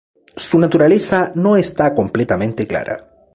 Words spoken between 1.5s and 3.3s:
está completamente clara.